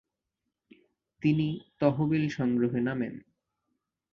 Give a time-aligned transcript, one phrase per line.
[1.21, 1.47] তিনি
[1.79, 3.13] তহবিল সংগ্রহে নামেন।